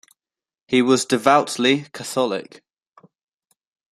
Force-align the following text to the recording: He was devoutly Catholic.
He 0.67 0.81
was 0.81 1.05
devoutly 1.05 1.83
Catholic. 1.93 2.63